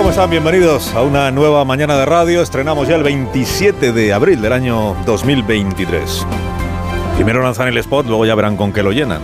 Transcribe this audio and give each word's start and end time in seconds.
¿cómo 0.00 0.12
están? 0.12 0.30
Bienvenidos 0.30 0.94
a 0.94 1.02
una 1.02 1.30
nueva 1.30 1.62
mañana 1.66 1.98
de 1.98 2.06
radio. 2.06 2.40
Estrenamos 2.40 2.88
ya 2.88 2.96
el 2.96 3.02
27 3.02 3.92
de 3.92 4.14
abril 4.14 4.40
del 4.40 4.54
año 4.54 4.96
2023. 5.04 6.26
Primero 7.16 7.42
lanzan 7.42 7.68
el 7.68 7.76
spot, 7.76 8.06
luego 8.06 8.24
ya 8.24 8.34
verán 8.34 8.56
con 8.56 8.72
qué 8.72 8.82
lo 8.82 8.92
llenan. 8.92 9.20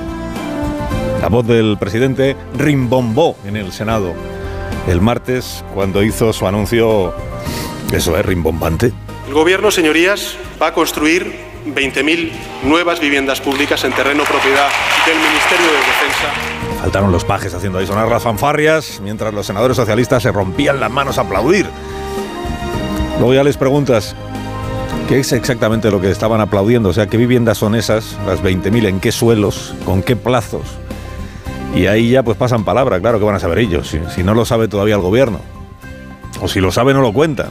La 1.22 1.30
voz 1.30 1.46
del 1.46 1.78
presidente 1.78 2.36
rimbombó 2.58 3.38
en 3.46 3.56
el 3.56 3.72
Senado 3.72 4.12
el 4.86 5.00
martes 5.00 5.64
cuando 5.72 6.02
hizo 6.02 6.30
su 6.34 6.46
anuncio, 6.46 7.14
eso 7.90 8.18
es 8.18 8.26
rimbombante. 8.26 8.92
El 9.28 9.32
gobierno, 9.32 9.70
señorías, 9.70 10.36
va 10.60 10.66
a 10.66 10.72
construir 10.74 11.32
20.000 11.74 12.32
nuevas 12.64 13.00
viviendas 13.00 13.40
públicas 13.40 13.82
en 13.84 13.94
terreno 13.94 14.24
propiedad 14.24 14.68
del 15.06 15.16
Ministerio 15.16 15.68
de 15.68 15.78
Defensa. 15.78 16.55
Faltaron 16.86 17.10
los 17.10 17.24
pajes 17.24 17.52
haciendo 17.52 17.80
ahí 17.80 17.86
sonar 17.88 18.06
las 18.06 18.22
fanfarrias, 18.22 19.00
mientras 19.02 19.34
los 19.34 19.44
senadores 19.44 19.76
socialistas 19.76 20.22
se 20.22 20.30
rompían 20.30 20.78
las 20.78 20.88
manos 20.88 21.18
a 21.18 21.22
aplaudir. 21.22 21.66
Luego 23.18 23.34
ya 23.34 23.42
les 23.42 23.56
preguntas, 23.56 24.14
¿qué 25.08 25.18
es 25.18 25.32
exactamente 25.32 25.90
lo 25.90 26.00
que 26.00 26.12
estaban 26.12 26.40
aplaudiendo? 26.40 26.90
O 26.90 26.92
sea, 26.92 27.08
¿qué 27.08 27.16
viviendas 27.16 27.58
son 27.58 27.74
esas, 27.74 28.16
las 28.24 28.40
20.000, 28.40 28.86
en 28.86 29.00
qué 29.00 29.10
suelos, 29.10 29.74
con 29.84 30.00
qué 30.00 30.14
plazos? 30.14 30.62
Y 31.74 31.88
ahí 31.88 32.10
ya 32.10 32.22
pues 32.22 32.38
pasan 32.38 32.64
palabra, 32.64 33.00
claro 33.00 33.18
que 33.18 33.24
van 33.24 33.34
a 33.34 33.40
saber 33.40 33.58
ellos, 33.58 33.92
si, 34.14 34.22
no 34.22 34.34
lo 34.34 34.44
sabe 34.44 34.68
todavía 34.68 34.94
el 34.94 35.00
gobierno. 35.00 35.40
O 36.40 36.46
si 36.46 36.60
lo 36.60 36.70
sabe 36.70 36.94
no 36.94 37.00
lo 37.00 37.12
cuentan. 37.12 37.50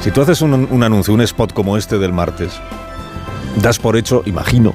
Si 0.00 0.10
tú 0.10 0.22
haces 0.22 0.40
un, 0.40 0.82
anuncio, 0.82 1.12
un 1.12 1.20
spot 1.20 1.52
como 1.52 1.76
este 1.76 1.98
del 1.98 2.14
martes, 2.14 2.58
das 3.56 3.78
por 3.78 3.98
hecho, 3.98 4.22
imagino, 4.24 4.72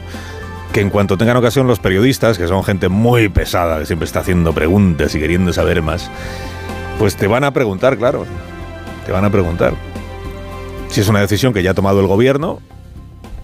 que 0.74 0.80
en 0.80 0.90
cuanto 0.90 1.18
tengan 1.18 1.38
ocasión 1.38 1.68
los 1.68 1.80
periodistas, 1.80 2.38
que 2.38 2.48
son 2.48 2.64
gente 2.64 2.88
muy 2.88 3.30
pesada, 3.30 3.80
que 3.80 3.86
siempre 3.86 4.06
está 4.06 4.22
haciendo 4.22 4.54
preguntas 4.54 5.14
y 5.16 5.20
queriendo 5.20 5.52
saber 5.52 5.82
más, 5.82 6.10
pues 6.98 7.16
te 7.16 7.28
van 7.28 7.44
a 7.44 7.52
preguntar, 7.52 7.98
claro, 7.98 8.26
te 9.06 9.12
van 9.12 9.26
a 9.26 9.30
preguntar. 9.30 9.74
Si 10.90 11.02
es 11.02 11.08
una 11.08 11.20
decisión 11.20 11.54
que 11.54 11.64
ya 11.64 11.72
ha 11.72 11.74
tomado 11.74 12.00
el 12.00 12.08
gobierno, 12.08 12.60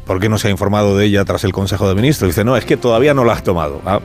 ¿por 0.06 0.20
qué 0.20 0.30
no 0.30 0.38
se 0.38 0.48
ha 0.48 0.52
informado 0.52 0.98
de 0.98 1.06
ella 1.06 1.26
tras 1.26 1.44
el 1.44 1.52
Consejo 1.52 1.88
de 1.90 1.96
Ministros? 1.96 2.30
Dice, 2.30 2.46
no, 2.46 2.56
es 2.56 2.66
que 2.66 2.78
todavía 2.78 3.14
no 3.14 3.26
la 3.26 3.34
has 3.34 3.44
tomado. 3.44 3.82
Ah, 3.86 4.00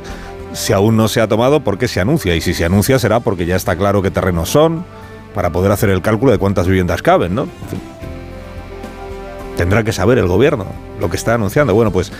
si 0.53 0.73
aún 0.73 0.97
no 0.97 1.09
se 1.09 1.21
ha 1.21 1.29
tomado, 1.29 1.61
¿por 1.61 1.79
qué 1.79 1.89
se 1.89 2.01
anuncia? 2.01 2.35
Y 2.35 2.41
si 2.41 2.55
se 2.55 2.65
anuncia 2.65 2.99
será 2.99 3.21
porque 3.21 3.47
ya 3.47 3.57
está 3.57 3.77
claro 3.77 4.03
qué 4.03 4.11
terrenos 4.11 4.51
son, 4.51 4.85
para 5.35 5.51
poder 5.51 5.71
hacer 5.73 5.91
el 5.91 6.03
cálculo 6.03 6.33
de 6.33 6.39
cuántas 6.39 6.67
viviendas 6.67 7.03
caben, 7.03 7.35
¿no? 7.35 7.47
Tendrá 9.57 9.85
que 9.85 9.93
saber 9.93 10.19
el 10.19 10.27
gobierno 10.27 10.67
lo 11.01 11.09
que 11.09 11.17
está 11.17 11.35
anunciando. 11.35 11.75
Bueno, 11.75 11.91
pues 11.91 12.13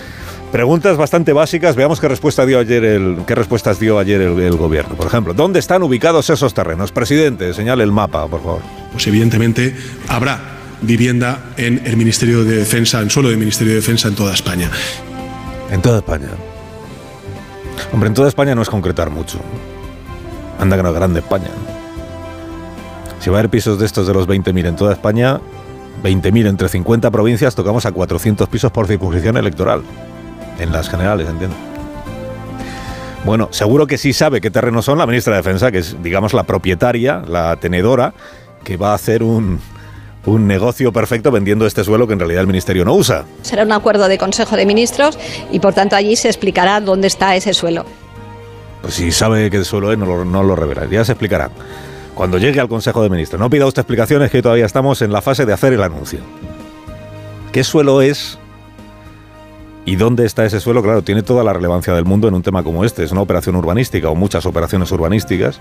preguntas 0.53 0.97
bastante 0.97 1.33
básicas. 1.33 1.75
Veamos 1.75 1.99
qué 1.99 2.07
respuesta 2.07 2.47
dio 2.47 2.61
ayer 2.61 2.85
el, 2.85 3.25
qué 3.27 3.35
respuestas 3.35 3.81
dio 3.81 3.99
ayer 3.99 4.21
el, 4.21 4.39
el 4.39 4.57
gobierno. 4.57 4.95
Por 4.95 5.07
ejemplo, 5.07 5.35
¿dónde 5.35 5.59
están 5.59 5.83
ubicados 5.83 6.31
esos 6.31 6.55
terrenos? 6.55 6.93
Presidente, 6.93 7.55
señale 7.55 7.83
el 7.83 7.91
mapa, 7.91 8.29
por 8.29 8.43
favor. 8.43 8.61
Pues 8.93 9.07
evidentemente 9.07 9.75
habrá 10.07 10.39
vivienda 10.83 11.53
en 11.57 11.81
el 11.85 11.97
Ministerio 11.97 12.45
de 12.45 12.59
Defensa, 12.59 13.01
en 13.01 13.11
suelo 13.11 13.31
del 13.31 13.39
Ministerio 13.39 13.73
de 13.73 13.81
Defensa 13.81 14.09
en 14.09 14.15
toda 14.15 14.35
España. 14.35 14.71
En 15.71 15.81
toda 15.81 15.99
España. 15.99 16.29
Hombre, 17.93 18.09
en 18.09 18.15
toda 18.15 18.29
España 18.29 18.55
no 18.55 18.63
es 18.63 18.69
concretar 18.69 19.11
mucho. 19.11 19.41
Anda 20.61 20.77
que 20.77 20.83
no 20.83 20.91
es 20.91 20.95
grande 20.95 21.21
España. 21.21 21.49
Si 23.21 23.31
va 23.31 23.37
a 23.37 23.39
haber 23.41 23.51
pisos 23.51 23.79
de 23.79 23.87
estos 23.87 24.07
de 24.07 24.13
los 24.13 24.29
20.000 24.29 24.67
en 24.67 24.77
toda 24.77 24.93
España, 24.93 25.41
20.000 26.03 26.49
entre 26.49 26.69
50 26.69 27.11
provincias, 27.11 27.55
tocamos 27.55 27.87
a 27.87 27.93
400 27.93 28.49
pisos 28.49 28.71
por 28.71 28.87
circunscripción 28.87 29.37
electoral. 29.37 29.83
En 30.63 30.71
las 30.73 30.89
generales, 30.89 31.29
entiendo. 31.29 31.57
Bueno, 33.25 33.49
seguro 33.51 33.89
que 33.89 33.99
sí 33.99 34.13
sabe 34.13 34.41
qué 34.41 34.51
terrenos 34.51 34.85
son 34.85 34.99
la 34.99 35.07
ministra 35.07 35.33
de 35.33 35.39
Defensa, 35.39 35.73
que 35.73 35.79
es, 35.79 36.01
digamos, 36.03 36.35
la 36.35 36.45
propietaria, 36.45 37.23
la 37.27 37.57
tenedora, 37.57 38.15
que 38.63 38.77
va 38.77 38.93
a 38.93 38.95
hacer 38.95 39.25
un, 39.25 39.61
un 40.25 40.47
negocio 40.47 40.93
perfecto 40.93 41.33
vendiendo 41.33 41.67
este 41.67 41.83
suelo 41.83 42.07
que 42.07 42.13
en 42.13 42.21
realidad 42.21 42.43
el 42.43 42.47
ministerio 42.47 42.85
no 42.85 42.95
usa. 42.95 43.25
Será 43.43 43.65
un 43.65 43.73
acuerdo 43.73 44.07
de 44.07 44.19
Consejo 44.19 44.55
de 44.55 44.65
Ministros 44.65 45.19
y 45.51 45.59
por 45.59 45.75
tanto 45.75 45.97
allí 45.97 46.15
se 46.15 46.29
explicará 46.29 46.81
dónde 46.81 47.09
está 47.09 47.35
ese 47.35 47.55
suelo. 47.55 47.85
Pues 48.83 48.95
si 48.95 49.11
sabe 49.11 49.51
qué 49.51 49.65
suelo 49.65 49.93
es, 49.93 49.99
no 49.99 50.07
lo, 50.07 50.25
no 50.25 50.45
lo 50.45 50.55
revela. 50.55 50.87
Ya 50.87 51.05
se 51.05 51.13
explicará. 51.13 51.51
Cuando 52.15 52.39
llegue 52.39 52.61
al 52.61 52.69
Consejo 52.69 53.03
de 53.03 53.11
Ministros. 53.11 53.41
No 53.41 53.51
pida 53.51 53.67
usted 53.67 53.81
explicaciones 53.81 54.31
que 54.31 54.43
todavía 54.43 54.67
estamos 54.67 55.03
en 55.03 55.13
la 55.13 55.23
fase 55.23 55.45
de 55.45 55.53
hacer 55.53 55.73
el 55.73 55.83
anuncio. 55.83 56.21
¿Qué 57.51 57.65
suelo 57.65 58.01
es? 58.01 58.39
¿Y 59.85 59.97
dónde 59.97 60.25
está 60.27 60.45
ese 60.45 60.61
suelo? 60.61 60.83
Claro, 60.83 61.03
tiene 61.03 61.23
toda 61.23 61.43
la 61.43 61.53
relevancia 61.53 61.93
del 61.93 62.05
mundo 62.05 62.29
en 62.29 62.35
un 62.35 62.43
tema 62.43 62.63
como 62.63 62.85
este. 62.85 63.03
Es 63.03 63.11
una 63.11 63.23
operación 63.23 63.57
urbanística 63.57 64.09
o 64.09 64.15
muchas 64.15 64.47
operaciones 64.47 64.93
urbanísticas. 64.93 65.59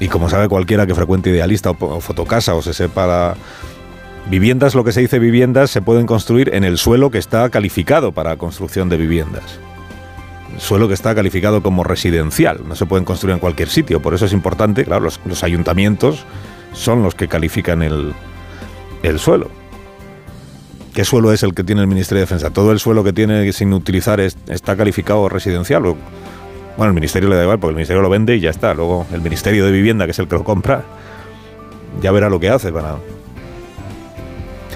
Y 0.00 0.08
como 0.08 0.28
sabe 0.28 0.48
cualquiera 0.48 0.86
que 0.86 0.94
frecuente 0.94 1.30
idealista 1.30 1.70
o, 1.70 2.00
fotocasa 2.00 2.54
o 2.54 2.62
se 2.62 2.74
sepa 2.74 3.34
Viviendas, 4.30 4.74
lo 4.74 4.84
que 4.84 4.92
se 4.92 5.00
dice 5.00 5.18
viviendas, 5.18 5.70
se 5.70 5.80
pueden 5.80 6.04
construir 6.04 6.54
en 6.54 6.62
el 6.62 6.76
suelo 6.76 7.10
que 7.10 7.16
está 7.16 7.48
calificado 7.48 8.12
para 8.12 8.36
construcción 8.36 8.90
de 8.90 8.98
viviendas. 8.98 9.58
El 10.54 10.60
suelo 10.60 10.86
que 10.86 10.92
está 10.92 11.14
calificado 11.14 11.62
como 11.62 11.82
residencial, 11.82 12.60
no 12.68 12.76
se 12.76 12.84
pueden 12.84 13.06
construir 13.06 13.32
en 13.32 13.40
cualquier 13.40 13.70
sitio. 13.70 14.02
Por 14.02 14.12
eso 14.12 14.26
es 14.26 14.34
importante, 14.34 14.84
claro, 14.84 15.08
los, 15.24 15.44
ayuntamientos 15.44 16.26
son 16.74 17.02
los 17.02 17.14
que 17.14 17.26
califican 17.26 17.80
el, 17.80 18.12
suelo. 19.18 19.48
¿Qué 20.98 21.04
suelo 21.04 21.32
es 21.32 21.44
el 21.44 21.54
que 21.54 21.62
tiene 21.62 21.80
el 21.80 21.86
Ministerio 21.86 22.18
de 22.18 22.22
Defensa? 22.22 22.50
Todo 22.50 22.72
el 22.72 22.80
suelo 22.80 23.04
que 23.04 23.12
tiene 23.12 23.52
sin 23.52 23.72
utilizar 23.72 24.18
es, 24.18 24.36
está 24.48 24.76
calificado 24.76 25.28
residencial. 25.28 25.80
Bueno, 25.84 26.88
el 26.88 26.92
Ministerio 26.92 27.28
le 27.28 27.36
da 27.36 27.44
igual 27.44 27.60
porque 27.60 27.70
el 27.70 27.76
Ministerio 27.76 28.02
lo 28.02 28.10
vende 28.10 28.34
y 28.34 28.40
ya 28.40 28.50
está. 28.50 28.74
Luego 28.74 29.06
el 29.12 29.20
Ministerio 29.20 29.64
de 29.64 29.70
Vivienda, 29.70 30.06
que 30.06 30.10
es 30.10 30.18
el 30.18 30.26
que 30.26 30.34
lo 30.34 30.42
compra, 30.42 30.82
ya 32.02 32.10
verá 32.10 32.28
lo 32.28 32.40
que 32.40 32.50
hace 32.50 32.72
para, 32.72 32.96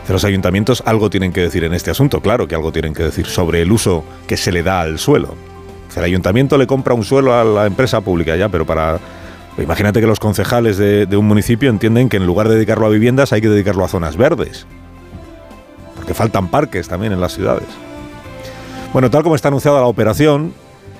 los 0.08 0.24
ayuntamientos 0.24 0.84
algo 0.86 1.10
tienen 1.10 1.32
que 1.32 1.40
decir 1.40 1.64
en 1.64 1.74
este 1.74 1.90
asunto, 1.90 2.20
claro 2.20 2.46
que 2.46 2.54
algo 2.54 2.70
tienen 2.70 2.94
que 2.94 3.02
decir 3.02 3.26
sobre 3.26 3.60
el 3.60 3.72
uso 3.72 4.04
que 4.28 4.36
se 4.36 4.52
le 4.52 4.62
da 4.62 4.80
al 4.80 5.00
suelo. 5.00 5.34
El 5.96 6.04
ayuntamiento 6.04 6.56
le 6.56 6.68
compra 6.68 6.94
un 6.94 7.02
suelo 7.02 7.34
a 7.34 7.42
la 7.42 7.66
empresa 7.66 8.00
pública 8.00 8.36
ya, 8.36 8.48
pero 8.48 8.64
para... 8.64 9.00
Imagínate 9.58 10.00
que 10.00 10.06
los 10.06 10.20
concejales 10.20 10.76
de, 10.76 11.06
de 11.06 11.16
un 11.16 11.26
municipio 11.26 11.68
entienden 11.68 12.08
que 12.08 12.18
en 12.18 12.26
lugar 12.26 12.48
de 12.48 12.54
dedicarlo 12.54 12.86
a 12.86 12.90
viviendas 12.90 13.32
hay 13.32 13.40
que 13.40 13.48
dedicarlo 13.48 13.84
a 13.84 13.88
zonas 13.88 14.16
verdes. 14.16 14.68
Faltan 16.14 16.48
parques 16.48 16.88
también 16.88 17.12
en 17.12 17.20
las 17.20 17.34
ciudades. 17.34 17.68
Bueno, 18.92 19.10
tal 19.10 19.22
como 19.22 19.34
está 19.34 19.48
anunciada 19.48 19.80
la 19.80 19.86
operación, 19.86 20.52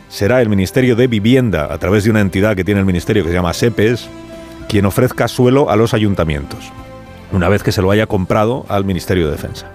será 0.08 0.40
el 0.40 0.48
Ministerio 0.48 0.96
de 0.96 1.06
Vivienda, 1.06 1.72
a 1.72 1.78
través 1.78 2.04
de 2.04 2.10
una 2.10 2.20
entidad 2.20 2.56
que 2.56 2.64
tiene 2.64 2.80
el 2.80 2.86
Ministerio 2.86 3.22
que 3.22 3.30
se 3.30 3.34
llama 3.34 3.52
SEPES, 3.52 4.08
quien 4.68 4.86
ofrezca 4.86 5.28
suelo 5.28 5.70
a 5.70 5.76
los 5.76 5.92
ayuntamientos 5.94 6.72
una 7.32 7.48
vez 7.48 7.62
que 7.62 7.72
se 7.72 7.82
lo 7.82 7.90
haya 7.90 8.06
comprado 8.06 8.64
al 8.68 8.84
Ministerio 8.84 9.26
de 9.26 9.32
Defensa. 9.32 9.66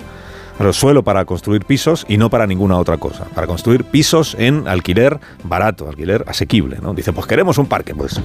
Pero 0.58 0.74
suelo 0.74 1.04
para 1.04 1.26
construir 1.26 1.66
pisos 1.66 2.06
y 2.08 2.18
no 2.18 2.30
para 2.30 2.48
ninguna 2.48 2.78
otra 2.78 2.98
cosa. 2.98 3.26
Para 3.36 3.46
construir 3.46 3.84
pisos 3.84 4.36
en 4.40 4.68
alquiler 4.68 5.20
barato, 5.44 5.88
alquiler 5.88 6.24
asequible. 6.28 6.78
¿no? 6.82 6.94
Dice, 6.94 7.14
pues 7.14 7.28
queremos 7.28 7.60
un 7.60 7.68
parque. 7.68 7.94
Pues, 7.94 8.20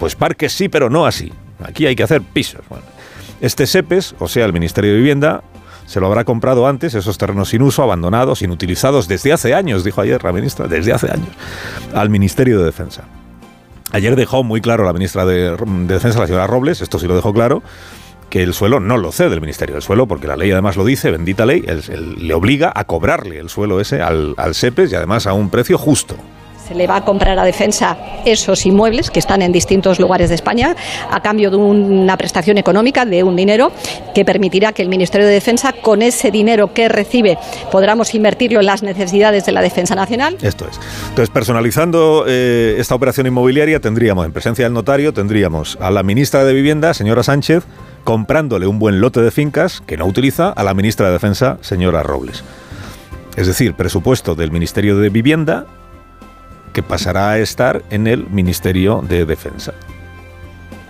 pues 0.00 0.16
parques 0.16 0.52
sí, 0.52 0.68
pero 0.68 0.90
no 0.90 1.06
así. 1.06 1.32
Aquí 1.62 1.86
hay 1.86 1.94
que 1.94 2.02
hacer 2.02 2.22
pisos. 2.22 2.62
Este 3.40 3.66
SEPES, 3.66 4.16
o 4.18 4.26
sea, 4.26 4.46
el 4.46 4.52
Ministerio 4.52 4.90
de 4.90 4.96
Vivienda, 4.96 5.42
se 5.90 5.98
lo 5.98 6.06
habrá 6.06 6.22
comprado 6.22 6.68
antes, 6.68 6.94
esos 6.94 7.18
terrenos 7.18 7.48
sin 7.48 7.62
uso, 7.62 7.82
abandonados, 7.82 8.42
inutilizados 8.42 9.08
desde 9.08 9.32
hace 9.32 9.54
años, 9.54 9.82
dijo 9.82 10.00
ayer 10.00 10.22
la 10.22 10.30
ministra, 10.30 10.68
desde 10.68 10.92
hace 10.92 11.10
años, 11.10 11.30
al 11.92 12.10
Ministerio 12.10 12.60
de 12.60 12.66
Defensa. 12.66 13.02
Ayer 13.90 14.14
dejó 14.14 14.44
muy 14.44 14.60
claro 14.60 14.84
la 14.84 14.92
ministra 14.92 15.26
de, 15.26 15.56
de 15.56 15.94
Defensa, 15.94 16.20
la 16.20 16.28
señora 16.28 16.46
Robles, 16.46 16.80
esto 16.80 17.00
sí 17.00 17.08
lo 17.08 17.16
dejó 17.16 17.32
claro, 17.32 17.64
que 18.28 18.44
el 18.44 18.54
suelo 18.54 18.78
no 18.78 18.98
lo 18.98 19.10
cede 19.10 19.34
el 19.34 19.40
Ministerio 19.40 19.74
del 19.74 19.82
Suelo, 19.82 20.06
porque 20.06 20.28
la 20.28 20.36
ley 20.36 20.52
además 20.52 20.76
lo 20.76 20.84
dice, 20.84 21.10
bendita 21.10 21.44
ley, 21.44 21.64
le 22.18 22.34
obliga 22.34 22.72
a 22.72 22.84
cobrarle 22.84 23.40
el 23.40 23.48
suelo 23.48 23.80
ese 23.80 24.00
al, 24.00 24.34
al 24.36 24.54
SEPES 24.54 24.92
y 24.92 24.94
además 24.94 25.26
a 25.26 25.32
un 25.32 25.50
precio 25.50 25.76
justo 25.76 26.14
se 26.70 26.76
le 26.76 26.86
va 26.86 26.98
a 26.98 27.04
comprar 27.04 27.36
a 27.36 27.42
defensa 27.42 27.98
esos 28.24 28.64
inmuebles 28.64 29.10
que 29.10 29.18
están 29.18 29.42
en 29.42 29.50
distintos 29.50 29.98
lugares 29.98 30.28
de 30.28 30.36
España 30.36 30.76
a 31.10 31.20
cambio 31.20 31.50
de 31.50 31.56
una 31.56 32.16
prestación 32.16 32.58
económica, 32.58 33.04
de 33.04 33.24
un 33.24 33.34
dinero 33.34 33.72
que 34.14 34.24
permitirá 34.24 34.72
que 34.72 34.82
el 34.82 34.88
Ministerio 34.88 35.26
de 35.26 35.32
Defensa, 35.32 35.72
con 35.72 36.00
ese 36.00 36.30
dinero 36.30 36.72
que 36.72 36.88
recibe, 36.88 37.38
podamos 37.72 38.14
invertirlo 38.14 38.60
en 38.60 38.66
las 38.66 38.84
necesidades 38.84 39.46
de 39.46 39.50
la 39.50 39.62
defensa 39.62 39.96
nacional. 39.96 40.36
Esto 40.42 40.64
es. 40.70 40.78
Entonces, 41.08 41.28
personalizando 41.30 42.24
eh, 42.28 42.76
esta 42.78 42.94
operación 42.94 43.26
inmobiliaria, 43.26 43.80
tendríamos, 43.80 44.24
en 44.24 44.32
presencia 44.32 44.64
del 44.64 44.72
notario, 44.72 45.12
tendríamos 45.12 45.76
a 45.80 45.90
la 45.90 46.04
ministra 46.04 46.44
de 46.44 46.54
Vivienda, 46.54 46.94
señora 46.94 47.24
Sánchez, 47.24 47.64
comprándole 48.04 48.68
un 48.68 48.78
buen 48.78 49.00
lote 49.00 49.20
de 49.20 49.32
fincas 49.32 49.82
que 49.88 49.96
no 49.96 50.06
utiliza 50.06 50.50
a 50.50 50.62
la 50.62 50.72
ministra 50.72 51.08
de 51.08 51.14
Defensa, 51.14 51.58
señora 51.62 52.04
Robles. 52.04 52.44
Es 53.36 53.48
decir, 53.48 53.74
presupuesto 53.74 54.36
del 54.36 54.52
Ministerio 54.52 54.98
de 54.98 55.08
Vivienda 55.08 55.66
que 56.72 56.82
pasará 56.82 57.30
a 57.30 57.38
estar 57.38 57.82
en 57.90 58.06
el 58.06 58.28
Ministerio 58.28 59.02
de 59.06 59.24
Defensa. 59.24 59.72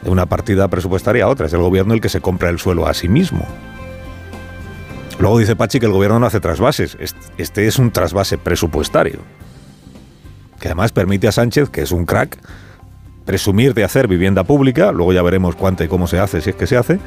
De 0.02 0.10
una 0.10 0.26
partida 0.26 0.68
presupuestaria 0.68 1.24
a 1.24 1.28
otra. 1.28 1.46
Es 1.46 1.52
el 1.52 1.60
gobierno 1.60 1.94
el 1.94 2.00
que 2.00 2.08
se 2.08 2.20
compra 2.20 2.48
el 2.48 2.58
suelo 2.58 2.86
a 2.86 2.94
sí 2.94 3.08
mismo. 3.08 3.46
Luego 5.18 5.38
dice 5.38 5.56
Pachi 5.56 5.80
que 5.80 5.86
el 5.86 5.92
gobierno 5.92 6.18
no 6.18 6.26
hace 6.26 6.40
trasvases. 6.40 6.96
Este 7.36 7.66
es 7.66 7.78
un 7.78 7.90
trasvase 7.90 8.38
presupuestario. 8.38 9.20
Que 10.58 10.68
además 10.68 10.92
permite 10.92 11.28
a 11.28 11.32
Sánchez, 11.32 11.68
que 11.68 11.82
es 11.82 11.92
un 11.92 12.06
crack, 12.06 12.38
presumir 13.26 13.74
de 13.74 13.84
hacer 13.84 14.08
vivienda 14.08 14.44
pública, 14.44 14.92
luego 14.92 15.12
ya 15.12 15.22
veremos 15.22 15.56
cuánto 15.56 15.84
y 15.84 15.88
cómo 15.88 16.06
se 16.06 16.18
hace, 16.18 16.40
si 16.40 16.50
es 16.50 16.56
que 16.56 16.66
se 16.66 16.76
hace, 16.76 16.98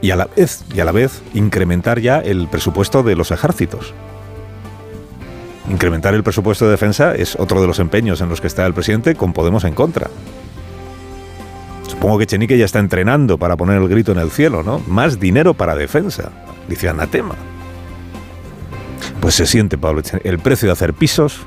y 0.00 0.10
a 0.10 0.16
la 0.16 0.26
vez, 0.26 0.64
y 0.74 0.80
a 0.80 0.84
la 0.84 0.92
vez 0.92 1.22
incrementar 1.34 2.00
ya 2.00 2.20
el 2.20 2.48
presupuesto 2.48 3.02
de 3.02 3.16
los 3.16 3.30
ejércitos. 3.30 3.92
Incrementar 5.70 6.14
el 6.14 6.24
presupuesto 6.24 6.64
de 6.64 6.72
defensa 6.72 7.14
es 7.14 7.36
otro 7.36 7.60
de 7.60 7.68
los 7.68 7.78
empeños 7.78 8.20
en 8.20 8.28
los 8.28 8.40
que 8.40 8.48
está 8.48 8.66
el 8.66 8.74
presidente 8.74 9.14
con 9.14 9.32
Podemos 9.32 9.62
en 9.62 9.72
contra. 9.72 10.10
Supongo 11.86 12.18
que 12.18 12.26
Chenique 12.26 12.58
ya 12.58 12.64
está 12.64 12.80
entrenando 12.80 13.38
para 13.38 13.56
poner 13.56 13.80
el 13.80 13.88
grito 13.88 14.10
en 14.10 14.18
el 14.18 14.32
cielo, 14.32 14.64
¿no? 14.64 14.80
Más 14.88 15.20
dinero 15.20 15.54
para 15.54 15.76
defensa. 15.76 16.32
Dice 16.68 16.88
anatema. 16.88 17.36
Pues 19.20 19.36
se 19.36 19.46
siente, 19.46 19.78
Pablo. 19.78 20.02
El 20.24 20.40
precio 20.40 20.66
de 20.66 20.72
hacer 20.72 20.92
pisos, 20.92 21.38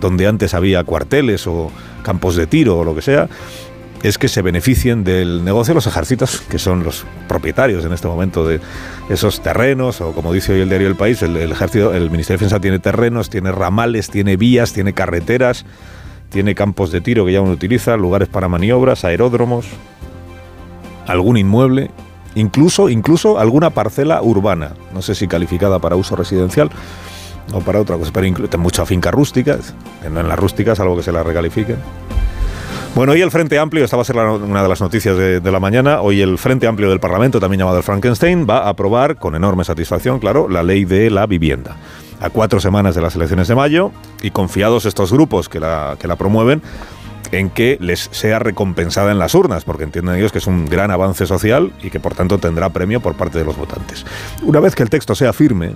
donde 0.00 0.26
antes 0.26 0.54
había 0.54 0.82
cuarteles 0.82 1.46
o 1.46 1.70
campos 2.02 2.34
de 2.34 2.48
tiro 2.48 2.78
o 2.78 2.84
lo 2.84 2.96
que 2.96 3.02
sea, 3.02 3.28
es 4.02 4.18
que 4.18 4.28
se 4.28 4.42
beneficien 4.42 5.04
del 5.04 5.44
negocio 5.44 5.74
los 5.74 5.86
ejércitos, 5.86 6.40
que 6.40 6.58
son 6.58 6.82
los 6.82 7.04
propietarios 7.28 7.84
en 7.84 7.92
este 7.92 8.08
momento 8.08 8.46
de 8.46 8.60
esos 9.08 9.40
terrenos, 9.40 10.00
o 10.00 10.12
como 10.12 10.32
dice 10.32 10.52
hoy 10.52 10.60
el 10.60 10.68
diario 10.68 10.88
El 10.88 10.96
País, 10.96 11.22
el, 11.22 11.36
ejército, 11.36 11.94
el 11.94 12.10
Ministerio 12.10 12.38
de 12.38 12.44
Defensa 12.44 12.60
tiene 12.60 12.78
terrenos, 12.80 13.30
tiene 13.30 13.52
ramales, 13.52 14.10
tiene 14.10 14.36
vías, 14.36 14.72
tiene 14.72 14.92
carreteras, 14.92 15.64
tiene 16.30 16.54
campos 16.54 16.90
de 16.90 17.00
tiro 17.00 17.24
que 17.24 17.32
ya 17.32 17.40
uno 17.40 17.52
utiliza, 17.52 17.96
lugares 17.96 18.28
para 18.28 18.48
maniobras, 18.48 19.04
aeródromos, 19.04 19.66
algún 21.06 21.36
inmueble, 21.36 21.90
incluso, 22.34 22.88
incluso 22.88 23.38
alguna 23.38 23.70
parcela 23.70 24.20
urbana, 24.20 24.72
no 24.92 25.02
sé 25.02 25.14
si 25.14 25.28
calificada 25.28 25.78
para 25.78 25.94
uso 25.94 26.16
residencial 26.16 26.70
o 27.52 27.60
para 27.60 27.80
otra 27.80 27.96
cosa, 27.96 28.10
pero 28.12 28.26
incluye 28.26 28.56
mucha 28.56 28.84
finca 28.84 29.12
rústica, 29.12 29.58
en 30.04 30.14
las 30.14 30.38
rústicas, 30.38 30.80
algo 30.80 30.96
que 30.96 31.04
se 31.04 31.12
la 31.12 31.22
recalifiquen. 31.22 31.76
Bueno, 32.94 33.12
hoy 33.14 33.22
el 33.22 33.30
Frente 33.30 33.58
Amplio, 33.58 33.86
esta 33.86 33.96
va 33.96 34.02
a 34.02 34.04
ser 34.04 34.16
una 34.16 34.62
de 34.62 34.68
las 34.68 34.82
noticias 34.82 35.16
de, 35.16 35.40
la 35.50 35.58
mañana, 35.58 36.02
hoy 36.02 36.20
el 36.20 36.36
Frente 36.36 36.66
Amplio 36.66 36.90
del 36.90 37.00
Parlamento, 37.00 37.40
también 37.40 37.60
llamado 37.60 37.78
el 37.78 37.82
Frankenstein, 37.82 38.46
va 38.48 38.58
a 38.58 38.68
aprobar, 38.68 39.16
con 39.16 39.34
enorme 39.34 39.64
satisfacción, 39.64 40.18
claro, 40.18 40.46
la 40.46 40.62
ley 40.62 40.84
de 40.84 41.08
la 41.08 41.26
vivienda. 41.26 41.76
A 42.20 42.28
cuatro 42.28 42.60
semanas 42.60 42.94
de 42.94 43.00
las 43.00 43.16
elecciones 43.16 43.48
de 43.48 43.54
mayo 43.54 43.92
y 44.20 44.30
confiados 44.30 44.84
estos 44.84 45.10
grupos 45.10 45.48
que 45.48 45.58
la, 45.58 45.96
que 45.98 46.06
la 46.06 46.16
promueven 46.16 46.60
en 47.32 47.48
que 47.48 47.78
les 47.80 48.10
sea 48.12 48.38
recompensada 48.38 49.10
en 49.10 49.18
las 49.18 49.34
urnas, 49.34 49.64
porque 49.64 49.84
entienden 49.84 50.16
ellos 50.16 50.30
que 50.30 50.38
es 50.38 50.46
un 50.46 50.66
gran 50.66 50.90
avance 50.90 51.24
social 51.26 51.72
y 51.82 51.88
que 51.88 51.98
por 51.98 52.14
tanto 52.14 52.36
tendrá 52.36 52.68
premio 52.68 53.00
por 53.00 53.14
parte 53.14 53.38
de 53.38 53.46
los 53.46 53.56
votantes. 53.56 54.04
Una 54.42 54.60
vez 54.60 54.74
que 54.74 54.82
el 54.82 54.90
texto 54.90 55.14
sea 55.14 55.32
firme, 55.32 55.72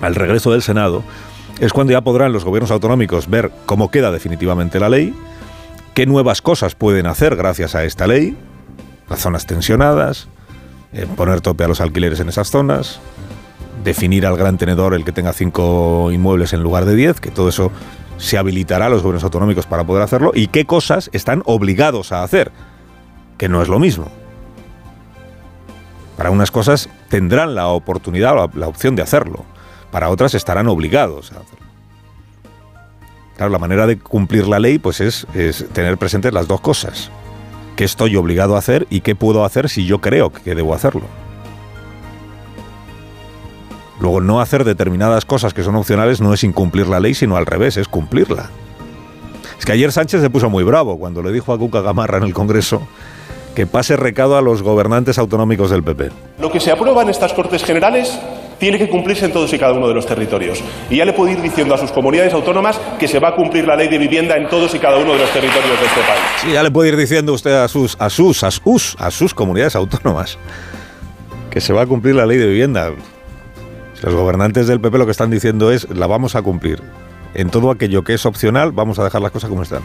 al 0.00 0.14
regreso 0.14 0.50
del 0.50 0.62
Senado, 0.62 1.04
es 1.60 1.74
cuando 1.74 1.92
ya 1.92 2.00
podrán 2.00 2.32
los 2.32 2.46
gobiernos 2.46 2.70
autonómicos 2.70 3.28
ver 3.28 3.52
cómo 3.66 3.90
queda 3.90 4.10
definitivamente 4.10 4.80
la 4.80 4.88
ley, 4.88 5.14
qué 5.94 6.06
nuevas 6.06 6.42
cosas 6.42 6.74
pueden 6.74 7.06
hacer 7.06 7.36
gracias 7.36 7.74
a 7.74 7.84
esta 7.84 8.06
ley, 8.06 8.36
las 9.08 9.20
zonas 9.20 9.46
tensionadas, 9.46 10.28
eh, 10.92 11.06
poner 11.16 11.40
tope 11.40 11.64
a 11.64 11.68
los 11.68 11.80
alquileres 11.80 12.20
en 12.20 12.28
esas 12.28 12.50
zonas, 12.50 13.00
definir 13.84 14.26
al 14.26 14.36
gran 14.36 14.58
tenedor 14.58 14.94
el 14.94 15.04
que 15.04 15.12
tenga 15.12 15.32
cinco 15.32 16.10
inmuebles 16.12 16.52
en 16.52 16.62
lugar 16.62 16.84
de 16.84 16.94
diez, 16.94 17.20
que 17.20 17.30
todo 17.30 17.48
eso 17.48 17.70
se 18.18 18.38
habilitará 18.38 18.86
a 18.86 18.88
los 18.88 19.02
gobiernos 19.02 19.24
autonómicos 19.24 19.66
para 19.66 19.84
poder 19.84 20.02
hacerlo, 20.02 20.32
y 20.34 20.48
qué 20.48 20.66
cosas 20.66 21.10
están 21.12 21.42
obligados 21.46 22.12
a 22.12 22.22
hacer, 22.22 22.52
que 23.38 23.48
no 23.48 23.62
es 23.62 23.68
lo 23.68 23.78
mismo. 23.78 24.08
Para 26.16 26.30
unas 26.30 26.50
cosas 26.50 26.90
tendrán 27.08 27.54
la 27.54 27.68
oportunidad 27.68 28.36
o 28.36 28.50
la 28.54 28.68
opción 28.68 28.94
de 28.94 29.02
hacerlo, 29.02 29.44
para 29.90 30.10
otras 30.10 30.34
estarán 30.34 30.68
obligados 30.68 31.32
a 31.32 31.40
hacerlo. 31.40 31.69
Claro, 33.40 33.52
la 33.52 33.58
manera 33.58 33.86
de 33.86 33.98
cumplir 33.98 34.46
la 34.46 34.58
ley 34.58 34.78
pues 34.78 35.00
es, 35.00 35.26
tener 35.72 35.96
presentes 35.96 36.34
las 36.34 36.46
dos 36.46 36.60
cosas. 36.60 37.10
¿Qué 37.74 37.84
estoy 37.84 38.14
obligado 38.16 38.54
a 38.54 38.58
hacer 38.58 38.86
y 38.90 39.00
qué 39.00 39.14
puedo 39.14 39.46
hacer 39.46 39.70
si 39.70 39.86
yo 39.86 40.02
creo 40.02 40.30
que 40.30 40.54
debo 40.54 40.74
hacerlo? 40.74 41.04
Luego, 43.98 44.20
no 44.20 44.42
hacer 44.42 44.64
determinadas 44.64 45.24
cosas 45.24 45.54
que 45.54 45.62
son 45.62 45.74
opcionales 45.76 46.20
no 46.20 46.34
es 46.34 46.44
incumplir 46.44 46.86
la 46.86 47.00
ley, 47.00 47.14
sino 47.14 47.38
al 47.38 47.46
revés, 47.46 47.78
es 47.78 47.88
cumplirla. 47.88 48.50
Es 49.58 49.64
que 49.64 49.72
ayer 49.72 49.90
Sánchez 49.90 50.20
se 50.20 50.28
puso 50.28 50.50
muy 50.50 50.62
bravo 50.62 50.98
cuando 50.98 51.22
le 51.22 51.32
dijo 51.32 51.54
a 51.54 51.58
Cuca 51.58 51.80
Gamarra 51.80 52.18
en 52.18 52.24
el 52.24 52.34
Congreso 52.34 52.86
que 53.54 53.66
pase 53.66 53.96
recado 53.96 54.36
a 54.36 54.42
los 54.42 54.62
gobernantes 54.62 55.16
autonómicos 55.16 55.70
del 55.70 55.82
PP. 55.82 56.10
Lo 56.40 56.52
que 56.52 56.60
se 56.60 56.72
aprueba 56.72 57.00
en 57.00 57.08
estas 57.08 57.32
Cortes 57.32 57.64
Generales 57.64 58.20
tiene 58.60 58.78
que 58.78 58.88
cumplirse 58.88 59.24
en 59.24 59.32
todos 59.32 59.52
y 59.52 59.58
cada 59.58 59.72
uno 59.72 59.88
de 59.88 59.94
los 59.94 60.06
territorios. 60.06 60.62
Y 60.90 60.98
ya 60.98 61.04
le 61.04 61.14
puedo 61.14 61.32
ir 61.32 61.40
diciendo 61.40 61.74
a 61.74 61.78
sus 61.78 61.90
comunidades 61.90 62.32
autónomas 62.34 62.78
que 62.98 63.08
se 63.08 63.18
va 63.18 63.30
a 63.30 63.34
cumplir 63.34 63.66
la 63.66 63.74
ley 63.74 63.88
de 63.88 63.98
vivienda 63.98 64.36
en 64.36 64.48
todos 64.48 64.74
y 64.74 64.78
cada 64.78 64.98
uno 64.98 65.14
de 65.14 65.18
los 65.18 65.30
territorios 65.30 65.80
de 65.80 65.86
este 65.86 66.00
país. 66.02 66.20
Sí, 66.42 66.52
ya 66.52 66.62
le 66.62 66.70
puede 66.70 66.90
ir 66.90 66.96
diciendo 66.96 67.32
usted 67.32 67.52
a 67.52 67.66
sus, 67.66 67.96
a 67.98 68.10
sus, 68.10 68.44
a 68.44 68.50
sus, 68.50 68.96
a 68.98 69.10
sus 69.10 69.34
comunidades 69.34 69.74
autónomas 69.74 70.38
que 71.50 71.60
se 71.60 71.72
va 71.72 71.82
a 71.82 71.86
cumplir 71.86 72.14
la 72.14 72.26
ley 72.26 72.36
de 72.36 72.46
vivienda. 72.46 72.92
Los 74.02 74.14
gobernantes 74.14 74.68
del 74.68 74.80
PP 74.80 74.98
lo 74.98 75.06
que 75.06 75.12
están 75.12 75.30
diciendo 75.30 75.72
es 75.72 75.88
la 75.90 76.06
vamos 76.06 76.36
a 76.36 76.42
cumplir. 76.42 76.80
En 77.34 77.48
todo 77.48 77.70
aquello 77.70 78.02
que 78.02 78.14
es 78.14 78.26
opcional, 78.26 78.72
vamos 78.72 78.98
a 78.98 79.04
dejar 79.04 79.22
las 79.22 79.32
cosas 79.32 79.48
como 79.48 79.62
están. 79.62 79.82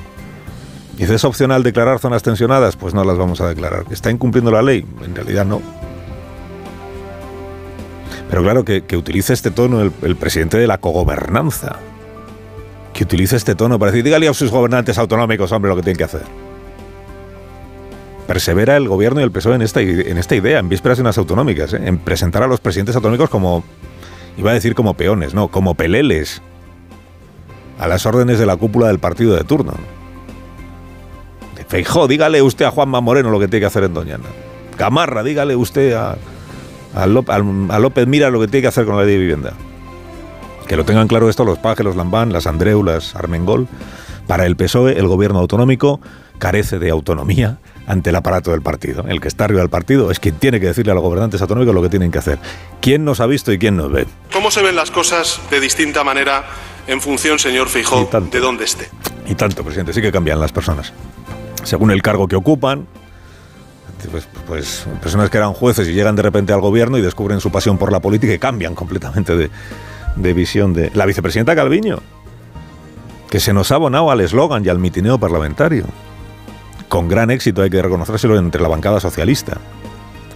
Si 0.97 1.03
es 1.03 1.23
opcional 1.23 1.63
declarar 1.63 1.99
zonas 1.99 2.23
tensionadas, 2.23 2.75
pues 2.75 2.93
no 2.93 3.03
las 3.03 3.17
vamos 3.17 3.41
a 3.41 3.47
declarar. 3.47 3.85
¿Está 3.89 4.11
incumpliendo 4.11 4.51
la 4.51 4.61
ley? 4.61 4.85
En 5.03 5.15
realidad 5.15 5.45
no. 5.45 5.61
Pero 8.29 8.43
claro, 8.43 8.65
que, 8.65 8.83
utilice 8.97 9.33
este 9.33 9.51
tono 9.51 9.81
el, 9.81 10.15
presidente 10.15 10.57
de 10.57 10.67
la 10.67 10.77
cogobernanza. 10.77 11.77
Que 12.93 13.03
utilice 13.03 13.35
este 13.35 13.55
tono 13.55 13.77
para 13.77 13.91
decir, 13.91 14.03
dígale 14.03 14.27
a 14.27 14.33
sus 14.33 14.51
gobernantes 14.51 14.97
autonómicos, 14.97 15.51
hombre, 15.51 15.69
lo 15.69 15.75
que 15.75 15.83
tienen 15.83 15.97
que 15.97 16.05
hacer. 16.05 16.23
Persevera 18.27 18.77
el 18.77 18.87
gobierno 18.87 19.19
y 19.19 19.23
el 19.23 19.31
PSOE 19.31 19.55
en 19.55 19.61
esta, 19.61 19.81
en 19.81 20.17
esta 20.17 20.35
idea, 20.35 20.59
en 20.59 20.69
vísperas 20.69 20.97
de 20.97 21.03
unas 21.03 21.17
autonómicas, 21.17 21.73
¿eh? 21.73 21.81
en 21.83 21.99
presentar 21.99 22.41
a 22.41 22.47
los 22.47 22.59
presidentes 22.59 22.95
autonómicos 22.95 23.29
como, 23.29 23.63
iba 24.37 24.49
a 24.49 24.53
decir 24.53 24.73
como 24.73 24.95
peones, 24.95 25.35
no, 25.35 25.49
como 25.49 25.75
peleles, 25.75 26.41
a 27.77 27.87
las 27.87 28.05
órdenes 28.05 28.39
de 28.39 28.45
la 28.47 28.55
cúpula 28.55 28.87
del 28.87 28.99
partido 28.99 29.35
de 29.35 29.43
turno. 29.43 29.73
Feijó, 31.67 32.07
dígale 32.07 32.41
usted 32.41 32.65
a 32.65 32.71
Juanma 32.71 33.01
Moreno 33.01 33.29
lo 33.29 33.39
que 33.39 33.47
tiene 33.47 33.61
que 33.61 33.67
hacer 33.67 33.83
en 33.83 33.93
Doñana. 33.93 34.25
Gamarra, 34.77 35.23
dígale 35.23 35.55
usted 35.55 35.93
a, 35.93 36.17
a, 36.95 37.07
López 37.07 38.07
mira 38.07 38.29
lo 38.29 38.39
que 38.39 38.47
tiene 38.47 38.61
que 38.63 38.67
hacer 38.67 38.85
con 38.85 38.95
la 38.95 39.03
ley 39.03 39.13
de 39.13 39.19
vivienda. 39.19 39.53
Que 40.67 40.77
lo 40.77 40.85
tengan 40.85 41.07
claro 41.07 41.29
esto 41.29 41.45
los 41.45 41.59
Paje, 41.59 41.83
los 41.83 41.95
Lambán, 41.95 42.33
las 42.33 42.47
Andreu, 42.47 42.83
las 42.83 43.15
Armengol. 43.15 43.67
Para 44.27 44.45
el 44.45 44.55
PSOE, 44.55 44.97
el 44.97 45.07
gobierno 45.07 45.39
autonómico 45.39 46.01
carece 46.39 46.79
de 46.79 46.89
autonomía 46.89 47.59
ante 47.85 48.09
el 48.09 48.15
aparato 48.15 48.51
del 48.51 48.61
partido. 48.61 49.05
El 49.07 49.21
que 49.21 49.27
está 49.27 49.45
arriba 49.45 49.61
del 49.61 49.69
partido 49.69 50.09
es 50.09 50.19
quien 50.19 50.35
tiene 50.35 50.59
que 50.59 50.67
decirle 50.67 50.91
a 50.91 50.95
los 50.95 51.03
gobernantes 51.03 51.41
autonómicos 51.41 51.75
lo 51.75 51.81
que 51.81 51.89
tienen 51.89 52.11
que 52.11 52.17
hacer. 52.17 52.39
¿Quién 52.81 53.05
nos 53.05 53.19
ha 53.19 53.27
visto 53.27 53.51
y 53.51 53.59
quién 53.59 53.77
nos 53.77 53.91
ve? 53.91 54.07
¿Cómo 54.33 54.49
se 54.49 54.63
ven 54.63 54.75
las 54.75 54.89
cosas 54.89 55.39
de 55.51 55.59
distinta 55.59 56.03
manera 56.03 56.45
en 56.87 56.99
función, 57.01 57.37
señor 57.37 57.67
Fijó, 57.67 58.09
de 58.31 58.39
dónde 58.39 58.65
esté? 58.65 58.89
Y 59.27 59.35
tanto, 59.35 59.63
presidente, 59.63 59.93
sí 59.93 60.01
que 60.01 60.11
cambian 60.11 60.39
las 60.39 60.51
personas. 60.51 60.93
Según 61.63 61.91
el 61.91 62.01
cargo 62.01 62.27
que 62.27 62.35
ocupan, 62.35 62.87
pues, 64.11 64.27
pues, 64.47 64.85
personas 65.01 65.29
que 65.29 65.37
eran 65.37 65.53
jueces 65.53 65.87
y 65.87 65.93
llegan 65.93 66.15
de 66.15 66.21
repente 66.21 66.53
al 66.53 66.61
gobierno 66.61 66.97
y 66.97 67.01
descubren 67.01 67.39
su 67.39 67.51
pasión 67.51 67.77
por 67.77 67.91
la 67.91 67.99
política 67.99 68.33
y 68.33 68.39
cambian 68.39 68.75
completamente 68.75 69.35
de, 69.35 70.33
visión 70.33 70.73
de... 70.73 70.91
La 70.93 71.05
vicepresidenta 71.05 71.55
Calviño, 71.55 71.99
que 73.29 73.39
se 73.39 73.53
nos 73.53 73.71
ha 73.71 73.75
abonado 73.75 74.11
al 74.11 74.21
eslogan 74.21 74.65
y 74.65 74.69
al 74.69 74.79
mitineo 74.79 75.17
parlamentario. 75.17 75.85
Con 76.89 77.07
gran 77.07 77.31
éxito 77.31 77.61
hay 77.61 77.69
que 77.69 77.81
reconocérselo 77.81 78.37
entre 78.37 78.61
la 78.61 78.67
bancada 78.67 78.99
socialista. 78.99 79.57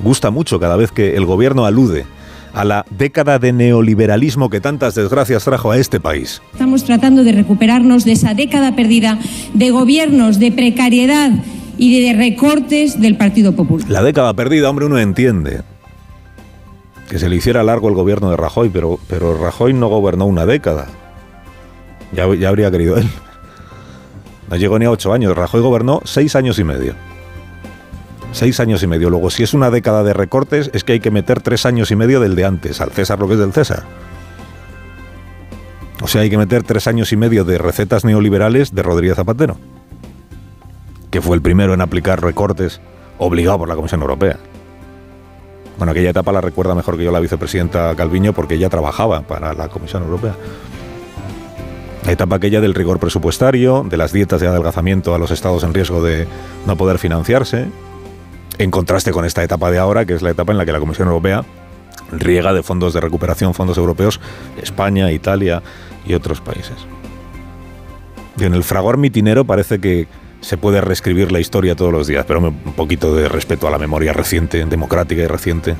Gusta 0.03 0.31
mucho 0.31 0.59
cada 0.59 0.75
vez 0.75 0.91
que 0.91 1.15
el 1.15 1.25
gobierno 1.25 1.65
alude 1.65 2.05
a 2.53 2.65
la 2.65 2.85
década 2.89 3.37
de 3.39 3.53
neoliberalismo 3.53 4.49
que 4.49 4.59
tantas 4.59 4.95
desgracias 4.95 5.43
trajo 5.43 5.71
a 5.71 5.77
este 5.77 5.99
país. 5.99 6.41
Estamos 6.53 6.83
tratando 6.83 7.23
de 7.23 7.31
recuperarnos 7.31 8.05
de 8.05 8.13
esa 8.13 8.33
década 8.33 8.75
perdida 8.75 9.19
de 9.53 9.69
gobiernos 9.71 10.39
de 10.39 10.51
precariedad 10.51 11.31
y 11.79 12.03
de 12.03 12.13
recortes 12.13 12.99
del 12.99 13.15
Partido 13.15 13.53
Popular. 13.53 13.89
La 13.89 14.03
década 14.03 14.33
perdida, 14.33 14.69
hombre, 14.69 14.85
uno 14.85 14.99
entiende 14.99 15.61
que 17.09 17.17
se 17.17 17.29
le 17.29 17.37
hiciera 17.37 17.63
largo 17.63 17.87
el 17.87 17.95
gobierno 17.95 18.29
de 18.29 18.35
Rajoy, 18.35 18.69
pero, 18.69 18.99
pero 19.07 19.35
Rajoy 19.37 19.73
no 19.73 19.87
gobernó 19.87 20.25
una 20.25 20.45
década. 20.45 20.87
Ya, 22.11 22.27
ya 22.35 22.49
habría 22.49 22.69
querido 22.69 22.97
él. 22.97 23.07
No 24.49 24.57
llegó 24.57 24.77
ni 24.77 24.85
a 24.85 24.91
ocho 24.91 25.13
años. 25.13 25.35
Rajoy 25.37 25.61
gobernó 25.61 26.01
seis 26.03 26.35
años 26.35 26.59
y 26.59 26.65
medio. 26.65 26.95
Seis 28.33 28.59
años 28.59 28.83
y 28.83 28.87
medio. 28.87 29.09
Luego, 29.09 29.29
si 29.29 29.43
es 29.43 29.53
una 29.53 29.71
década 29.71 30.03
de 30.03 30.13
recortes, 30.13 30.69
es 30.73 30.83
que 30.83 30.93
hay 30.93 30.99
que 30.99 31.11
meter 31.11 31.39
tres 31.39 31.65
años 31.65 31.91
y 31.91 31.95
medio 31.95 32.19
del 32.19 32.35
de 32.35 32.45
antes, 32.45 32.81
al 32.81 32.91
César 32.91 33.19
lo 33.19 33.27
que 33.27 33.35
es 33.35 33.39
del 33.39 33.53
César. 33.53 33.83
O 36.01 36.07
sea, 36.07 36.21
hay 36.21 36.29
que 36.29 36.37
meter 36.37 36.63
tres 36.63 36.87
años 36.87 37.13
y 37.13 37.17
medio 37.17 37.45
de 37.45 37.57
recetas 37.57 38.03
neoliberales 38.03 38.75
de 38.75 38.83
Rodríguez 38.83 39.15
Zapatero 39.15 39.57
que 41.11 41.21
fue 41.21 41.35
el 41.35 41.41
primero 41.41 41.73
en 41.73 41.81
aplicar 41.81 42.21
recortes 42.21 42.81
obligado 43.17 43.59
por 43.59 43.69
la 43.69 43.75
Comisión 43.75 44.01
Europea. 44.01 44.37
Bueno, 45.77 45.91
aquella 45.91 46.09
etapa 46.09 46.31
la 46.31 46.41
recuerda 46.41 46.75
mejor 46.75 46.97
que 46.97 47.05
yo 47.05 47.11
la 47.11 47.19
vicepresidenta 47.19 47.95
Calviño 47.95 48.33
porque 48.33 48.55
ella 48.55 48.69
trabajaba 48.69 49.21
para 49.21 49.53
la 49.53 49.69
Comisión 49.69 50.03
Europea. 50.03 50.35
La 52.05 52.11
etapa 52.11 52.37
aquella 52.37 52.61
del 52.61 52.73
rigor 52.73 52.99
presupuestario, 52.99 53.85
de 53.87 53.97
las 53.97 54.11
dietas 54.11 54.41
de 54.41 54.47
adelgazamiento 54.47 55.13
a 55.15 55.19
los 55.19 55.31
estados 55.31 55.63
en 55.63 55.73
riesgo 55.73 56.03
de 56.03 56.27
no 56.65 56.75
poder 56.75 56.97
financiarse, 56.97 57.67
en 58.57 58.71
contraste 58.71 59.11
con 59.11 59.25
esta 59.25 59.43
etapa 59.43 59.71
de 59.71 59.77
ahora, 59.77 60.05
que 60.05 60.13
es 60.13 60.21
la 60.21 60.31
etapa 60.31 60.51
en 60.51 60.57
la 60.57 60.65
que 60.65 60.71
la 60.71 60.79
Comisión 60.79 61.07
Europea 61.07 61.43
riega 62.11 62.53
de 62.53 62.63
fondos 62.63 62.93
de 62.93 63.01
recuperación, 63.01 63.53
fondos 63.53 63.77
europeos, 63.77 64.19
España, 64.61 65.11
Italia 65.11 65.61
y 66.05 66.13
otros 66.13 66.41
países. 66.41 66.75
Y 68.37 68.45
en 68.45 68.53
el 68.53 68.63
fragor 68.63 68.97
mitinero 68.97 69.45
parece 69.45 69.79
que 69.79 70.07
se 70.41 70.57
puede 70.57 70.81
reescribir 70.81 71.31
la 71.31 71.39
historia 71.39 71.75
todos 71.75 71.91
los 71.91 72.07
días, 72.07 72.25
pero 72.27 72.39
un 72.39 72.73
poquito 72.75 73.15
de 73.15 73.27
respeto 73.27 73.67
a 73.67 73.71
la 73.71 73.77
memoria 73.77 74.13
reciente, 74.13 74.63
democrática 74.65 75.21
y 75.21 75.27
reciente. 75.27 75.75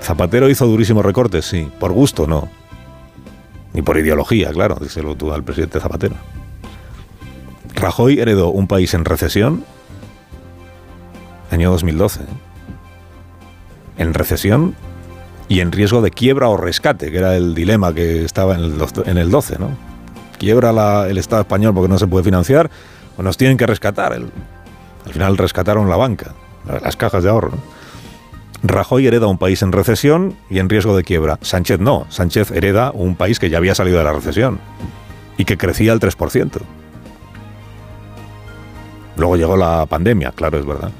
Zapatero 0.00 0.48
hizo 0.48 0.66
durísimos 0.66 1.04
recortes, 1.04 1.44
sí. 1.44 1.68
Por 1.78 1.92
gusto, 1.92 2.26
no. 2.26 2.48
Ni 3.72 3.82
por 3.82 3.98
ideología, 3.98 4.50
claro, 4.52 4.76
díselo 4.80 5.16
tú 5.16 5.32
al 5.32 5.42
presidente 5.42 5.80
Zapatero. 5.80 6.14
Rajoy 7.74 8.18
heredó 8.18 8.48
un 8.48 8.68
país 8.68 8.94
en 8.94 9.04
recesión, 9.04 9.64
año 11.50 11.70
2012. 11.72 12.22
¿eh? 12.22 12.26
En 13.98 14.14
recesión 14.14 14.74
y 15.48 15.60
en 15.60 15.72
riesgo 15.72 16.00
de 16.00 16.10
quiebra 16.10 16.48
o 16.48 16.56
rescate, 16.56 17.10
que 17.10 17.18
era 17.18 17.36
el 17.36 17.54
dilema 17.54 17.92
que 17.94 18.24
estaba 18.24 18.54
en 18.54 18.64
el, 18.64 18.74
en 19.04 19.18
el 19.18 19.30
12, 19.30 19.58
¿no? 19.58 19.70
Quiebra 20.38 21.06
el 21.08 21.18
Estado 21.18 21.42
español 21.42 21.74
porque 21.74 21.88
no 21.88 21.98
se 21.98 22.06
puede 22.06 22.24
financiar, 22.24 22.70
o 23.16 23.22
nos 23.22 23.36
tienen 23.36 23.56
que 23.56 23.66
rescatar. 23.66 24.12
al 24.12 25.12
final 25.12 25.36
rescataron 25.36 25.88
la 25.88 25.96
banca, 25.96 26.32
las 26.82 26.96
cajas 26.96 27.22
de 27.22 27.30
ahorro. 27.30 27.52
Rajoy 28.62 29.06
hereda 29.06 29.26
un 29.26 29.38
país 29.38 29.62
en 29.62 29.72
recesión 29.72 30.36
y 30.50 30.58
en 30.58 30.68
riesgo 30.68 30.96
de 30.96 31.04
quiebra. 31.04 31.38
Sánchez 31.42 31.78
no. 31.78 32.06
Sánchez 32.08 32.50
hereda 32.50 32.90
un 32.92 33.14
país 33.14 33.38
que 33.38 33.50
ya 33.50 33.58
había 33.58 33.74
salido 33.74 33.98
de 33.98 34.04
la 34.04 34.12
recesión 34.12 34.58
y 35.36 35.44
que 35.44 35.56
crecía 35.56 35.92
al 35.92 36.00
3%. 36.00 36.60
Luego 39.16 39.36
llegó 39.36 39.56
la 39.56 39.86
pandemia, 39.86 40.32
claro, 40.32 40.58
es 40.58 40.66
verdad. 40.66 40.90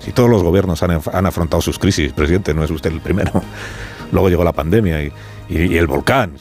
Si 0.00 0.12
todos 0.12 0.28
los 0.28 0.42
gobiernos 0.42 0.82
han, 0.82 1.26
afrontado 1.26 1.62
sus 1.62 1.78
crisis, 1.78 2.12
presidente, 2.12 2.52
no 2.52 2.62
es 2.62 2.70
usted 2.70 2.92
el 2.92 3.00
primero. 3.00 3.30
Luego 4.12 4.28
llegó 4.28 4.44
la 4.44 4.52
pandemia 4.52 5.02
y, 5.02 5.12
el 5.48 5.86
volcán. 5.86 6.34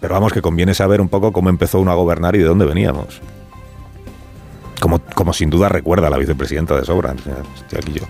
Pero 0.00 0.14
vamos 0.14 0.32
que 0.32 0.42
conviene 0.42 0.74
saber 0.74 1.00
un 1.00 1.08
poco 1.08 1.32
cómo 1.32 1.48
empezó 1.48 1.80
uno 1.80 1.90
a 1.90 1.94
gobernar 1.94 2.36
y 2.36 2.38
de 2.38 2.44
dónde 2.44 2.66
veníamos. 2.66 3.20
Como, 4.80 5.00
como 5.00 5.32
sin 5.32 5.50
duda 5.50 5.68
recuerda 5.68 6.08
la 6.08 6.18
vicepresidenta 6.18 6.76
de 6.76 6.84
sobra. 6.84 7.14
Estoy 7.56 7.78
aquí 7.78 7.92
yo. 7.92 8.06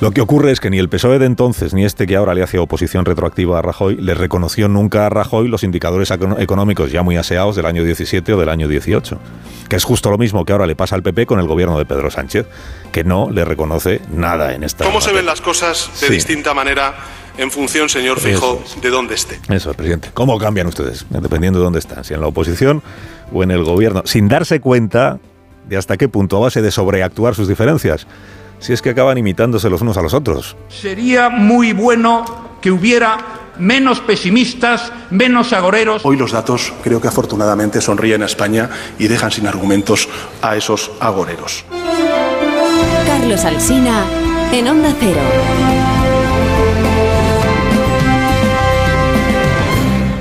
Lo 0.00 0.10
que 0.10 0.20
ocurre 0.20 0.50
es 0.50 0.60
que 0.60 0.70
ni 0.70 0.78
el 0.78 0.88
PSOE 0.88 1.18
de 1.18 1.26
entonces 1.26 1.72
ni 1.72 1.84
este 1.84 2.06
que 2.06 2.16
ahora 2.16 2.34
le 2.34 2.42
hace 2.42 2.58
oposición 2.58 3.04
retroactiva 3.04 3.60
a 3.60 3.62
Rajoy 3.62 3.96
le 3.96 4.14
reconoció 4.14 4.68
nunca 4.68 5.06
a 5.06 5.08
Rajoy 5.08 5.48
los 5.48 5.62
indicadores 5.62 6.10
económicos 6.10 6.90
ya 6.90 7.02
muy 7.02 7.16
aseados 7.16 7.56
del 7.56 7.66
año 7.66 7.84
17 7.84 8.34
o 8.34 8.38
del 8.38 8.48
año 8.48 8.66
18, 8.66 9.18
que 9.68 9.76
es 9.76 9.84
justo 9.84 10.10
lo 10.10 10.18
mismo 10.18 10.44
que 10.44 10.52
ahora 10.52 10.66
le 10.66 10.74
pasa 10.74 10.96
al 10.96 11.02
PP 11.02 11.26
con 11.26 11.38
el 11.38 11.46
gobierno 11.46 11.78
de 11.78 11.86
Pedro 11.86 12.10
Sánchez, 12.10 12.46
que 12.90 13.04
no 13.04 13.30
le 13.30 13.44
reconoce 13.44 14.00
nada 14.10 14.52
en 14.54 14.64
esta. 14.64 14.84
¿Cómo 14.84 15.00
se 15.00 15.12
ven 15.12 15.26
las 15.26 15.40
cosas 15.40 15.90
de 16.00 16.10
distinta 16.10 16.54
manera 16.54 16.94
en 17.36 17.50
función, 17.50 17.88
señor 17.88 18.20
Fijo, 18.20 18.62
de 18.80 18.90
dónde 18.90 19.14
esté? 19.14 19.40
Eso, 19.48 19.72
presidente. 19.74 20.10
¿Cómo 20.14 20.38
cambian 20.38 20.66
ustedes, 20.66 21.06
dependiendo 21.10 21.58
de 21.58 21.64
dónde 21.64 21.78
están, 21.78 22.04
si 22.04 22.14
en 22.14 22.20
la 22.20 22.26
oposición 22.26 22.82
o 23.32 23.42
en 23.42 23.50
el 23.50 23.64
gobierno, 23.64 24.02
sin 24.04 24.28
darse 24.28 24.60
cuenta 24.60 25.18
de 25.68 25.76
hasta 25.76 25.96
qué 25.96 26.08
punto 26.08 26.36
a 26.36 26.40
base 26.40 26.62
de 26.62 26.70
sobreactuar 26.70 27.34
sus 27.34 27.48
diferencias? 27.48 28.06
si 28.64 28.72
es 28.72 28.80
que 28.80 28.90
acaban 28.90 29.18
imitándose 29.18 29.68
los 29.68 29.82
unos 29.82 29.98
a 29.98 30.02
los 30.02 30.14
otros. 30.14 30.56
Sería 30.68 31.28
muy 31.28 31.74
bueno 31.74 32.24
que 32.62 32.70
hubiera 32.70 33.18
menos 33.58 34.00
pesimistas, 34.00 34.90
menos 35.10 35.52
agoreros. 35.52 36.00
Hoy 36.04 36.16
los 36.16 36.32
datos 36.32 36.72
creo 36.82 36.98
que 36.98 37.08
afortunadamente 37.08 37.82
sonríen 37.82 38.22
a 38.22 38.26
España 38.26 38.70
y 38.98 39.06
dejan 39.06 39.30
sin 39.30 39.46
argumentos 39.46 40.08
a 40.40 40.56
esos 40.56 40.90
agoreros. 40.98 41.64
Carlos 43.06 43.44
Alsina 43.44 44.04
en 44.50 44.66
Onda 44.66 44.94
Cero. 44.98 45.83